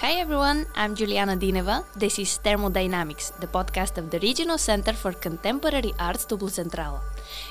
[0.00, 1.84] Hi everyone, I'm Juliana Dineva.
[1.96, 7.00] This is Thermodynamics, the podcast of the Regional Center for Contemporary Arts Toplocentrala.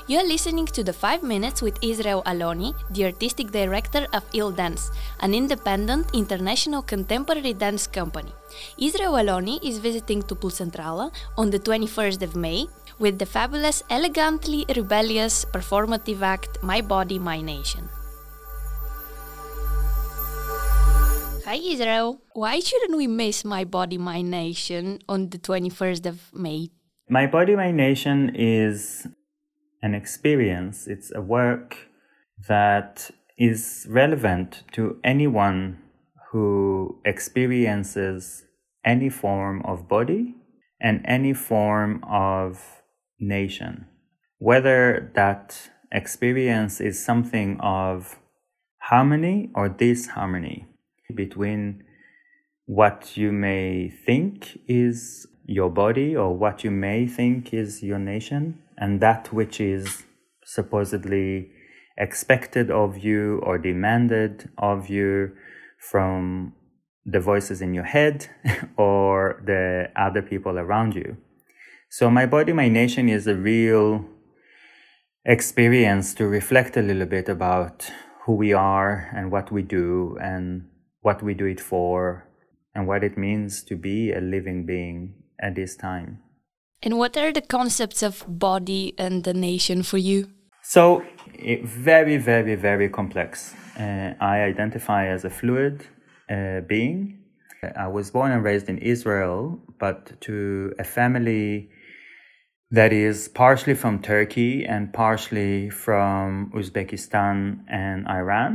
[0.06, 4.88] You're listening to the 5 Minutes with Israel Aloni, the artistic director of ilDance,
[5.20, 8.32] an independent international contemporary dance company.
[8.78, 12.66] Israel Aloni is visiting Toplocentrala on the 21st of May
[12.98, 17.90] with the fabulous, elegantly rebellious performative act My Body, My Nation.
[21.48, 22.20] Hi Israel.
[22.34, 26.68] Why shouldn't we miss My Body, My Nation on the 21st of May?
[27.08, 29.06] My Body, My Nation is
[29.80, 31.88] an experience, it's a work
[32.48, 35.78] that is relevant to anyone
[36.30, 38.44] who experiences
[38.84, 40.34] any form of body
[40.82, 42.82] and any form of
[43.18, 43.86] nation.
[44.36, 48.18] Whether that experience is something of
[48.90, 50.66] harmony or disharmony
[51.14, 51.82] between
[52.66, 58.58] what you may think is your body or what you may think is your nation
[58.76, 60.04] and that which is
[60.44, 61.50] supposedly
[61.96, 65.32] expected of you or demanded of you
[65.78, 66.52] from
[67.04, 68.28] the voices in your head
[68.76, 71.16] or the other people around you.
[71.90, 74.04] So, My Body, My Nation is a real
[75.24, 77.90] experience to reflect a little bit about
[78.24, 80.68] who we are and what we do and
[81.08, 81.96] what we do it for
[82.74, 84.98] and what it means to be a living being
[85.46, 86.10] at this time.
[86.84, 90.20] And what are the concepts of body and the nation for you?
[90.62, 90.82] So,
[91.52, 93.54] it, very, very, very complex.
[93.84, 95.76] Uh, I identify as a fluid
[96.30, 96.98] uh, being.
[97.86, 99.38] I was born and raised in Israel,
[99.84, 100.36] but to
[100.78, 101.70] a family
[102.78, 108.52] that is partially from Turkey and partially from Uzbekistan and Iran.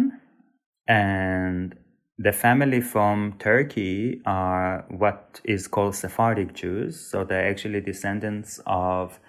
[0.87, 1.75] And
[2.23, 6.99] the family from Turkey are what is called Sephardic Jews.
[7.11, 9.19] So they're actually descendants of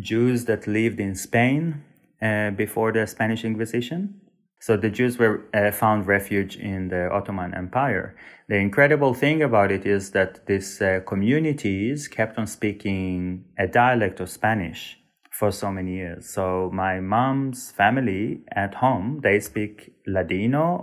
[0.00, 1.84] Jews that lived in Spain
[2.20, 4.20] uh, before the Spanish Inquisition.
[4.58, 8.16] So the Jews were uh, found refuge in the Ottoman Empire.
[8.48, 14.18] The incredible thing about it is that these uh, communities kept on speaking a dialect
[14.20, 14.98] of Spanish
[15.30, 16.28] for so many years.
[16.28, 20.82] So my mom's family at home, they speak Ladino.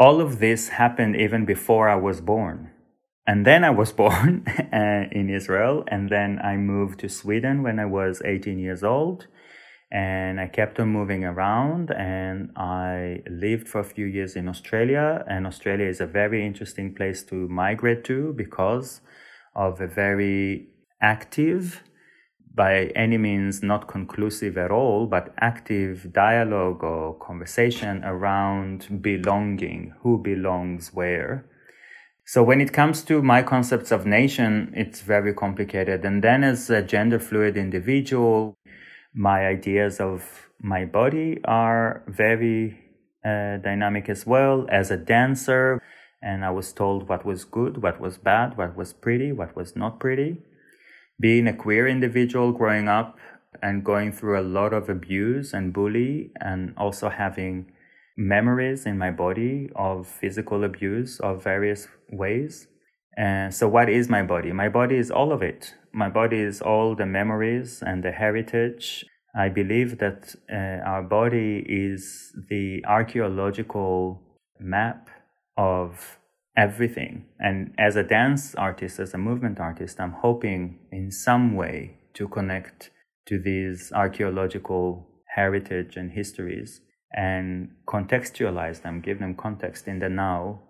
[0.00, 2.70] All of this happened even before I was born.
[3.26, 7.78] And then I was born uh, in Israel, and then I moved to Sweden when
[7.78, 9.26] I was 18 years old
[9.92, 15.24] and I kept on moving around and I lived for a few years in Australia
[15.28, 19.00] and Australia is a very interesting place to migrate to because
[19.56, 20.68] of a very
[21.02, 21.82] active
[22.54, 30.18] by any means not conclusive at all but active dialogue or conversation around belonging who
[30.18, 31.46] belongs where.
[32.24, 36.04] So when it comes to my concepts of nation it's very complicated.
[36.04, 38.56] And then as a gender fluid individual
[39.14, 42.78] my ideas of my body are very
[43.24, 44.66] uh, dynamic as well.
[44.70, 45.80] As a dancer
[46.22, 49.74] and i was told what was good what was bad what was pretty what was
[49.74, 50.36] not pretty
[51.20, 53.18] being a queer individual growing up
[53.62, 57.70] and going through a lot of abuse and bully and also having
[58.16, 62.68] memories in my body of physical abuse of various ways.
[63.16, 64.52] And so what is my body?
[64.52, 65.74] My body is all of it.
[65.92, 69.04] My body is all the memories and the heritage.
[69.34, 74.22] I believe that uh, our body is the archaeological
[74.58, 75.10] map
[75.56, 76.19] of
[76.64, 77.24] everything.
[77.38, 80.60] And as a dance artist, as a movement artist, I'm hoping
[80.92, 81.76] in some way
[82.14, 82.90] to connect
[83.28, 85.06] to these archaeological
[85.36, 86.80] heritage and histories
[87.12, 90.60] and contextualize them, give them context in the now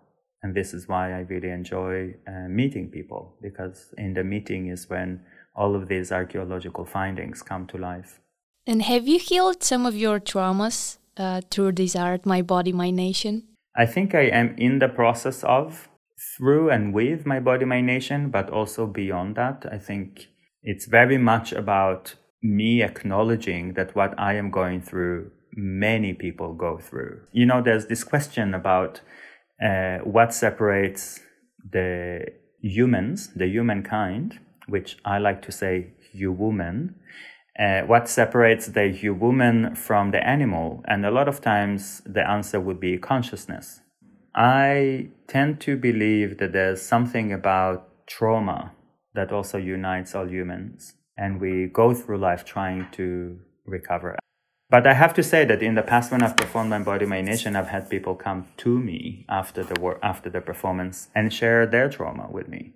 [0.43, 4.89] and this is why I really enjoy uh, meeting people because in the meeting is
[4.89, 5.21] when
[5.55, 8.21] all of these archaeological findings come to life.
[8.67, 12.91] And have you healed some of your traumas uh, through this art, My Body, My
[12.91, 13.49] Nation?
[13.81, 15.89] I think I am in the process of
[16.37, 19.65] through and with My Body, My Nation, but also beyond that.
[19.73, 20.27] I think
[20.63, 26.77] it's very much about me acknowledging that what I am going through, many people go
[26.77, 27.23] through.
[27.33, 29.01] You know, there's this question about
[29.65, 31.21] uh, what separates
[31.73, 32.27] the
[32.61, 36.97] humans, the humankind, which I like to say you woman,
[37.61, 40.83] uh, what separates the human from the animal?
[40.89, 43.83] And a lot of times the answer would be consciousness.
[44.35, 48.73] I tend to believe that there's something about trauma
[49.15, 54.17] that also unites all humans, and we go through life trying to recover.
[54.71, 57.21] But I have to say that in the past, when I've performed My Body, My
[57.21, 61.89] Nation, I've had people come to me after the after the performance, and share their
[61.89, 62.73] trauma with me,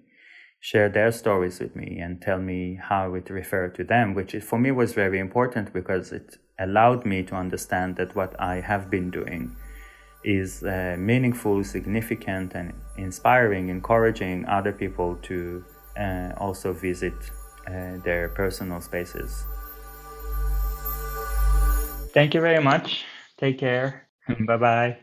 [0.64, 4.58] share their stories with me, and tell me how it referred to them, which for
[4.58, 9.10] me was very important because it allowed me to understand that what I have been
[9.10, 9.54] doing
[10.24, 15.62] is uh, meaningful, significant, and inspiring, encouraging other people to
[16.00, 17.12] uh, also visit
[17.66, 19.44] uh, their personal spaces.
[22.14, 23.04] Thank you very much.
[23.36, 24.08] Take care.
[24.46, 24.96] bye bye.